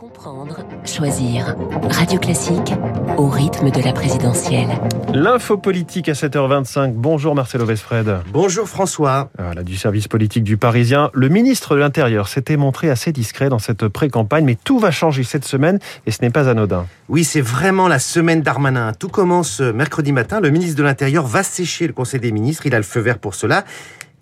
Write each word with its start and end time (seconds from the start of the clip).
Comprendre, 0.00 0.60
choisir. 0.86 1.54
Radio 1.90 2.18
Classique 2.18 2.72
au 3.18 3.28
rythme 3.28 3.70
de 3.70 3.82
la 3.82 3.92
présidentielle. 3.92 4.70
L'info 5.12 5.58
politique 5.58 6.08
à 6.08 6.12
7h25. 6.12 6.94
Bonjour 6.94 7.34
Marcelo 7.34 7.66
Vesfred. 7.66 8.20
Bonjour 8.32 8.66
François. 8.66 9.28
Voilà, 9.38 9.62
du 9.62 9.76
service 9.76 10.08
politique 10.08 10.42
du 10.42 10.56
Parisien. 10.56 11.10
Le 11.12 11.28
ministre 11.28 11.74
de 11.74 11.80
l'Intérieur 11.80 12.28
s'était 12.28 12.56
montré 12.56 12.88
assez 12.88 13.12
discret 13.12 13.50
dans 13.50 13.58
cette 13.58 13.88
pré-campagne, 13.88 14.46
mais 14.46 14.56
tout 14.56 14.78
va 14.78 14.90
changer 14.90 15.22
cette 15.22 15.44
semaine 15.44 15.78
et 16.06 16.12
ce 16.12 16.22
n'est 16.22 16.30
pas 16.30 16.48
anodin. 16.48 16.86
Oui, 17.10 17.22
c'est 17.22 17.42
vraiment 17.42 17.86
la 17.86 17.98
semaine 17.98 18.40
d'Armanin. 18.40 18.94
Tout 18.94 19.10
commence 19.10 19.60
mercredi 19.60 20.12
matin. 20.12 20.40
Le 20.40 20.48
ministre 20.48 20.78
de 20.78 20.82
l'Intérieur 20.82 21.26
va 21.26 21.42
sécher 21.42 21.86
le 21.86 21.92
Conseil 21.92 22.20
des 22.20 22.32
ministres. 22.32 22.64
Il 22.64 22.74
a 22.74 22.78
le 22.78 22.84
feu 22.84 23.00
vert 23.00 23.18
pour 23.18 23.34
cela 23.34 23.66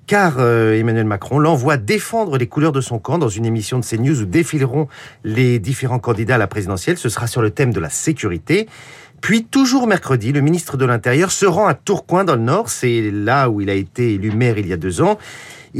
car 0.08 0.36
euh, 0.38 0.72
Emmanuel 0.72 1.04
Macron 1.04 1.38
l'envoie 1.38 1.76
défendre 1.76 2.38
les 2.38 2.46
couleurs 2.48 2.72
de 2.72 2.80
son 2.80 2.98
camp 2.98 3.18
dans 3.18 3.28
une 3.28 3.44
émission 3.44 3.78
de 3.78 3.84
CNews 3.84 4.22
où 4.22 4.24
défileront 4.24 4.88
les 5.22 5.58
différents 5.58 5.98
candidats 5.98 6.36
à 6.36 6.38
la 6.38 6.46
présidentielle. 6.46 6.96
Ce 6.96 7.10
sera 7.10 7.26
sur 7.26 7.42
le 7.42 7.50
thème 7.50 7.72
de 7.72 7.78
la 7.78 7.90
sécurité. 7.90 8.68
Puis, 9.20 9.44
toujours 9.44 9.86
mercredi, 9.86 10.32
le 10.32 10.40
ministre 10.40 10.78
de 10.78 10.86
l'Intérieur 10.86 11.30
se 11.30 11.44
rend 11.44 11.66
à 11.66 11.74
Tourcoing 11.74 12.24
dans 12.24 12.36
le 12.36 12.42
Nord. 12.42 12.70
C'est 12.70 13.10
là 13.12 13.50
où 13.50 13.60
il 13.60 13.68
a 13.68 13.74
été 13.74 14.14
élu 14.14 14.30
maire 14.30 14.58
il 14.58 14.66
y 14.66 14.72
a 14.72 14.76
deux 14.78 15.02
ans. 15.02 15.18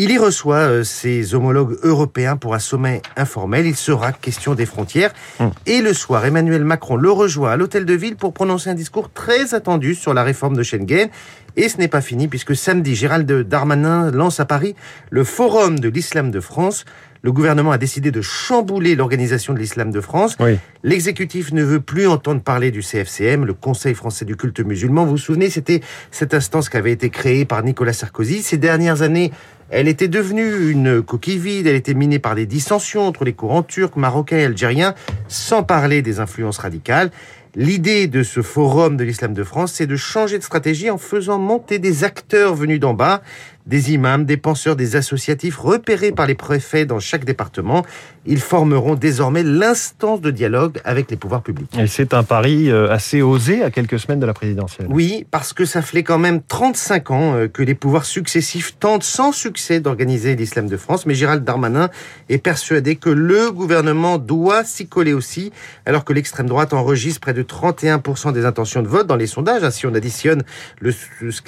Il 0.00 0.12
y 0.12 0.18
reçoit 0.18 0.58
euh, 0.58 0.84
ses 0.84 1.34
homologues 1.34 1.76
européens 1.82 2.36
pour 2.36 2.54
un 2.54 2.60
sommet 2.60 3.02
informel. 3.16 3.66
Il 3.66 3.74
sera 3.74 4.12
question 4.12 4.54
des 4.54 4.64
frontières. 4.64 5.12
Hum. 5.40 5.50
Et 5.66 5.80
le 5.80 5.92
soir, 5.92 6.24
Emmanuel 6.24 6.62
Macron 6.62 6.94
le 6.94 7.10
rejoint 7.10 7.50
à 7.50 7.56
l'hôtel 7.56 7.84
de 7.84 7.94
ville 7.94 8.14
pour 8.14 8.32
prononcer 8.32 8.70
un 8.70 8.74
discours 8.74 9.10
très 9.10 9.54
attendu 9.54 9.96
sur 9.96 10.14
la 10.14 10.22
réforme 10.22 10.56
de 10.56 10.62
Schengen. 10.62 11.08
Et 11.56 11.68
ce 11.68 11.78
n'est 11.78 11.88
pas 11.88 12.00
fini 12.00 12.28
puisque 12.28 12.54
samedi, 12.54 12.94
Gérald 12.94 13.28
Darmanin 13.48 14.12
lance 14.12 14.38
à 14.38 14.44
Paris 14.44 14.76
le 15.10 15.24
Forum 15.24 15.80
de 15.80 15.88
l'Islam 15.88 16.30
de 16.30 16.38
France. 16.38 16.84
Le 17.22 17.32
gouvernement 17.32 17.72
a 17.72 17.78
décidé 17.78 18.12
de 18.12 18.22
chambouler 18.22 18.94
l'organisation 18.94 19.52
de 19.52 19.58
l'islam 19.58 19.90
de 19.90 20.00
France. 20.00 20.36
L'exécutif 20.84 21.52
ne 21.52 21.64
veut 21.64 21.80
plus 21.80 22.06
entendre 22.06 22.40
parler 22.40 22.70
du 22.70 22.80
CFCM, 22.80 23.44
le 23.44 23.54
Conseil 23.54 23.94
français 23.94 24.24
du 24.24 24.36
culte 24.36 24.60
musulman. 24.60 25.04
Vous 25.04 25.12
vous 25.12 25.18
souvenez, 25.18 25.50
c'était 25.50 25.80
cette 26.12 26.32
instance 26.32 26.68
qui 26.68 26.76
avait 26.76 26.92
été 26.92 27.10
créée 27.10 27.44
par 27.44 27.64
Nicolas 27.64 27.92
Sarkozy. 27.92 28.42
Ces 28.42 28.56
dernières 28.56 29.02
années, 29.02 29.32
elle 29.70 29.88
était 29.88 30.08
devenue 30.08 30.70
une 30.70 31.02
coquille 31.02 31.38
vide, 31.38 31.66
elle 31.66 31.76
était 31.76 31.94
minée 31.94 32.18
par 32.18 32.34
des 32.34 32.46
dissensions 32.46 33.06
entre 33.06 33.24
les 33.24 33.34
courants 33.34 33.62
turcs, 33.62 33.96
marocains 33.96 34.38
et 34.38 34.44
algériens, 34.44 34.94
sans 35.28 35.62
parler 35.62 36.00
des 36.00 36.20
influences 36.20 36.58
radicales. 36.58 37.10
L'idée 37.54 38.06
de 38.06 38.22
ce 38.22 38.40
forum 38.40 38.96
de 38.96 39.04
l'islam 39.04 39.34
de 39.34 39.44
France, 39.44 39.72
c'est 39.74 39.86
de 39.86 39.96
changer 39.96 40.38
de 40.38 40.42
stratégie 40.42 40.90
en 40.90 40.98
faisant 40.98 41.38
monter 41.38 41.78
des 41.78 42.04
acteurs 42.04 42.54
venus 42.54 42.80
d'en 42.80 42.94
bas, 42.94 43.22
des 43.68 43.92
imams, 43.92 44.24
des 44.24 44.38
penseurs, 44.38 44.74
des 44.74 44.96
associatifs 44.96 45.58
repérés 45.58 46.10
par 46.10 46.26
les 46.26 46.34
préfets 46.34 46.86
dans 46.86 46.98
chaque 46.98 47.24
département. 47.24 47.84
Ils 48.26 48.40
formeront 48.40 48.94
désormais 48.94 49.42
l'instance 49.42 50.20
de 50.20 50.30
dialogue 50.30 50.80
avec 50.84 51.10
les 51.10 51.16
pouvoirs 51.16 51.42
publics. 51.42 51.70
Et 51.78 51.86
c'est 51.86 52.14
un 52.14 52.22
pari 52.22 52.70
euh, 52.70 52.90
assez 52.90 53.22
osé 53.22 53.62
à 53.62 53.70
quelques 53.70 53.98
semaines 53.98 54.20
de 54.20 54.26
la 54.26 54.34
présidentielle. 54.34 54.88
Oui, 54.90 55.26
parce 55.30 55.52
que 55.52 55.64
ça 55.64 55.82
fait 55.82 56.02
quand 56.02 56.18
même 56.18 56.42
35 56.42 57.10
ans 57.10 57.34
euh, 57.34 57.48
que 57.48 57.62
les 57.62 57.74
pouvoirs 57.74 58.06
successifs 58.06 58.78
tentent 58.78 59.04
sans 59.04 59.32
succès 59.32 59.80
d'organiser 59.80 60.34
l'islam 60.34 60.66
de 60.66 60.76
France. 60.76 61.04
Mais 61.04 61.14
Gérald 61.14 61.44
Darmanin 61.44 61.90
est 62.28 62.38
persuadé 62.38 62.96
que 62.96 63.10
le 63.10 63.50
gouvernement 63.50 64.18
doit 64.18 64.64
s'y 64.64 64.86
coller 64.86 65.12
aussi, 65.12 65.52
alors 65.84 66.04
que 66.04 66.12
l'extrême 66.14 66.46
droite 66.46 66.72
enregistre 66.72 67.20
près 67.20 67.34
de 67.34 67.42
31% 67.42 68.32
des 68.32 68.46
intentions 68.46 68.82
de 68.82 68.88
vote 68.88 69.06
dans 69.06 69.16
les 69.16 69.26
sondages. 69.26 69.68
Si 69.70 69.86
on 69.86 69.94
additionne 69.94 70.42
le, 70.80 70.94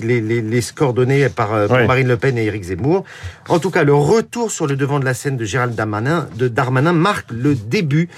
les, 0.00 0.20
les, 0.20 0.60
scores 0.60 0.92
donnés 0.92 1.28
par, 1.28 1.54
euh, 1.54 1.66
par 1.66 1.86
Marine 1.86 2.09
le 2.10 2.16
Pen 2.16 2.36
et 2.36 2.44
Éric 2.44 2.64
Zemmour. 2.64 3.04
En 3.48 3.58
tout 3.58 3.70
cas, 3.70 3.84
le 3.84 3.94
retour 3.94 4.50
sur 4.50 4.66
le 4.66 4.76
devant 4.76 5.00
de 5.00 5.04
la 5.04 5.14
scène 5.14 5.36
de 5.36 5.44
Gérald 5.44 5.74
Darmanin, 5.74 6.28
Darmanin 6.36 6.92
marque 6.92 7.30
le 7.30 7.54
début 7.54 8.08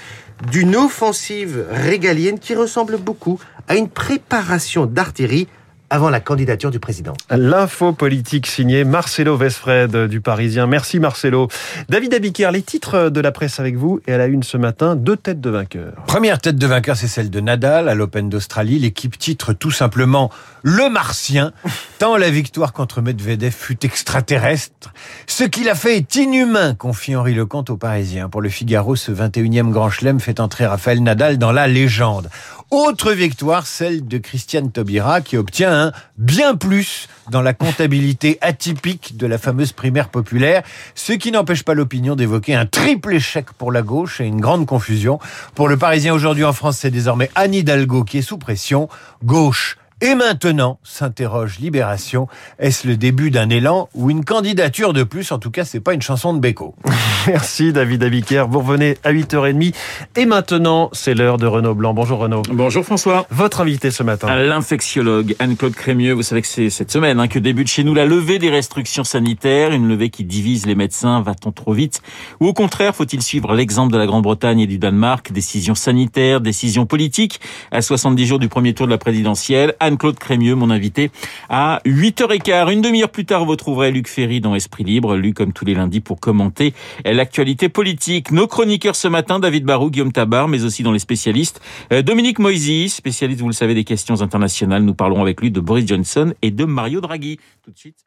d'une 0.51 0.75
offensive 0.75 1.65
régalienne 1.69 2.39
qui 2.39 2.55
ressemble 2.55 2.97
beaucoup 2.97 3.39
à 3.67 3.75
une 3.75 3.87
préparation 3.87 4.85
d'artillerie 4.85 5.47
avant 5.89 6.09
la 6.09 6.19
candidature 6.19 6.71
du 6.71 6.79
président. 6.79 7.13
L'info 7.29 7.93
politique 7.93 8.47
signée 8.47 8.83
Marcelo 8.83 9.37
Vesfred 9.37 10.07
du 10.07 10.21
Parisien. 10.21 10.65
Merci 10.67 10.99
Marcelo. 10.99 11.49
David 11.89 12.13
Abiquière, 12.13 12.51
les 12.51 12.61
titres 12.61 13.09
de 13.09 13.21
la 13.21 13.31
presse 13.31 13.59
avec 13.59 13.75
vous 13.75 13.99
et 14.07 14.13
à 14.13 14.17
la 14.17 14.25
une 14.25 14.43
ce 14.43 14.57
matin, 14.57 14.95
deux 14.95 15.17
têtes 15.17 15.41
de 15.41 15.49
vainqueur. 15.49 15.93
Première 16.07 16.39
tête 16.39 16.57
de 16.57 16.67
vainqueur, 16.67 16.97
c'est 16.97 17.07
celle 17.07 17.29
de 17.29 17.39
Nadal 17.39 17.89
à 17.89 17.95
l'Open 17.95 18.29
d'Australie. 18.29 18.79
L'équipe 18.79 19.17
titre 19.17 19.53
tout 19.53 19.71
simplement 19.71 20.31
Le 20.63 20.89
Martien, 20.89 21.53
tant 21.99 22.17
la 22.17 22.29
victoire 22.29 22.73
contre 22.73 23.01
Medvedev 23.01 23.51
fut 23.51 23.85
extraterrestre. 23.85 24.93
Ce 25.27 25.43
qu'il 25.43 25.69
a 25.69 25.75
fait 25.75 25.97
est 25.97 26.15
inhumain, 26.15 26.73
confie 26.75 27.15
Henri 27.15 27.33
Lecomte 27.33 27.69
au 27.69 27.77
Parisien. 27.77 28.29
Pour 28.29 28.41
le 28.41 28.49
Figaro, 28.49 28.95
ce 28.95 29.11
21e 29.11 29.69
Grand 29.69 29.89
Chelem 29.89 30.19
fait 30.19 30.39
entrer 30.39 30.65
Raphaël 30.65 31.03
Nadal 31.03 31.37
dans 31.37 31.51
la 31.51 31.67
légende. 31.67 32.29
Autre 32.73 33.11
victoire, 33.11 33.67
celle 33.67 34.07
de 34.07 34.17
Christiane 34.17 34.71
Taubira 34.71 35.21
qui 35.21 35.37
obtient 35.37 35.71
un 35.71 35.91
bien 36.17 36.55
plus 36.55 37.07
dans 37.29 37.43
la 37.43 37.53
comptabilité 37.53 38.39
atypique 38.41 39.15
de 39.15 39.27
la 39.27 39.37
fameuse 39.37 39.73
primaire 39.73 40.09
populaire, 40.09 40.63
ce 40.95 41.13
qui 41.13 41.31
n'empêche 41.31 41.61
pas 41.61 41.75
l'opinion 41.75 42.15
d'évoquer 42.15 42.55
un 42.55 42.65
triple 42.65 43.13
échec 43.13 43.53
pour 43.59 43.71
la 43.71 43.83
gauche 43.83 44.21
et 44.21 44.25
une 44.25 44.41
grande 44.41 44.65
confusion. 44.65 45.19
Pour 45.53 45.69
le 45.69 45.77
Parisien 45.77 46.15
aujourd'hui 46.15 46.45
en 46.45 46.51
France, 46.51 46.79
c'est 46.79 46.89
désormais 46.89 47.29
Anne 47.35 47.53
Hidalgo 47.53 48.05
qui 48.05 48.17
est 48.17 48.23
sous 48.23 48.39
pression. 48.39 48.89
Gauche, 49.23 49.77
et 50.01 50.15
maintenant, 50.15 50.79
s'interroge 50.83 51.59
Libération, 51.59 52.27
est-ce 52.59 52.87
le 52.87 52.97
début 52.97 53.31
d'un 53.31 53.49
élan 53.49 53.89
ou 53.93 54.09
une 54.09 54.25
candidature 54.25 54.91
de 54.93 55.03
plus? 55.03 55.31
En 55.31 55.39
tout 55.39 55.51
cas, 55.51 55.63
c'est 55.63 55.79
pas 55.79 55.93
une 55.93 56.01
chanson 56.01 56.33
de 56.33 56.39
Beko. 56.39 56.75
Merci 57.27 57.71
David 57.71 58.03
Abiker. 58.03 58.45
Vous 58.49 58.59
revenez 58.59 58.97
à 59.03 59.13
8h30. 59.13 59.73
Et 60.17 60.25
maintenant, 60.25 60.89
c'est 60.91 61.13
l'heure 61.13 61.37
de 61.37 61.47
Renaud 61.47 61.73
Blanc. 61.73 61.93
Bonjour 61.93 62.19
Renaud. 62.19 62.41
Bonjour 62.51 62.83
François. 62.83 63.25
Votre 63.29 63.61
invité 63.61 63.91
ce 63.91 64.03
matin. 64.03 64.35
L'infectiologue 64.35 65.35
Anne-Claude 65.39 65.73
Crémieux. 65.73 66.13
Vous 66.13 66.23
savez 66.23 66.41
que 66.41 66.47
c'est 66.47 66.69
cette 66.69 66.91
semaine 66.91 67.19
hein, 67.19 67.27
que 67.27 67.39
débute 67.39 67.69
chez 67.69 67.83
nous 67.83 67.93
la 67.93 68.05
levée 68.05 68.39
des 68.39 68.49
restrictions 68.49 69.05
sanitaires. 69.05 69.71
Une 69.71 69.87
levée 69.87 70.09
qui 70.09 70.25
divise 70.25 70.65
les 70.65 70.75
médecins. 70.75 71.21
Va-t-on 71.21 71.51
trop 71.51 71.73
vite? 71.73 72.01
Ou 72.41 72.47
au 72.47 72.53
contraire, 72.53 72.95
faut-il 72.95 73.21
suivre 73.21 73.53
l'exemple 73.53 73.93
de 73.93 73.97
la 73.97 74.05
Grande-Bretagne 74.05 74.59
et 74.59 74.67
du 74.67 74.79
Danemark? 74.79 75.31
Décision 75.31 75.75
sanitaire, 75.75 76.41
décision 76.41 76.85
politique. 76.85 77.39
À 77.71 77.81
70 77.81 78.25
jours 78.25 78.39
du 78.39 78.49
premier 78.49 78.73
tour 78.73 78.85
de 78.85 78.91
la 78.91 78.97
présidentielle, 78.97 79.75
Anne-Claude 79.83 80.17
Crémieux, 80.17 80.55
mon 80.55 80.69
invité, 80.69 81.11
à 81.49 81.81
8h15. 81.85 82.71
Une 82.71 82.81
demi-heure 82.81 83.09
plus 83.09 83.25
tard, 83.25 83.45
vous 83.45 83.55
trouverez 83.55 83.91
Luc 83.91 84.07
Ferry 84.07 84.41
dans 84.41 84.55
Esprit 84.55 84.83
Libre, 84.83 85.15
lu 85.15 85.33
comme 85.33 85.53
tous 85.53 85.65
les 85.65 85.73
lundis 85.73 85.99
pour 85.99 86.19
commenter 86.19 86.73
l'actualité 87.05 87.69
politique. 87.69 88.31
Nos 88.31 88.47
chroniqueurs 88.47 88.95
ce 88.95 89.07
matin, 89.07 89.39
David 89.39 89.65
Barou, 89.65 89.89
Guillaume 89.89 90.11
Tabar, 90.11 90.47
mais 90.47 90.63
aussi 90.63 90.83
dans 90.83 90.91
les 90.91 90.99
spécialistes. 90.99 91.61
Euh, 91.91 92.01
Dominique 92.01 92.39
Moisy, 92.39 92.89
spécialiste, 92.89 93.41
vous 93.41 93.47
le 93.47 93.53
savez, 93.53 93.73
des 93.73 93.83
questions 93.83 94.21
internationales. 94.21 94.83
Nous 94.83 94.93
parlons 94.93 95.21
avec 95.21 95.41
lui 95.41 95.51
de 95.51 95.59
Boris 95.59 95.87
Johnson 95.87 96.33
et 96.41 96.51
de 96.51 96.65
Mario 96.65 97.01
Draghi. 97.01 97.37
Tout 97.63 97.71
de 97.71 97.77
suite. 97.77 98.05